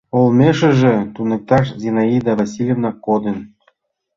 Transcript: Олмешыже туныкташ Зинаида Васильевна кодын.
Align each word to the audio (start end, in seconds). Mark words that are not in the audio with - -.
Олмешыже 0.19 0.95
туныкташ 1.13 1.65
Зинаида 1.81 2.33
Васильевна 2.39 2.91
кодын. 3.05 3.37